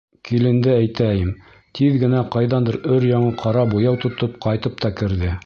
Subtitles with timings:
[0.27, 1.29] Киленде әйтәйем,
[1.79, 5.33] тиҙ генә ҡайҙандыр өр-яңы ҡара буяу тотоп ҡайтып та керҙе.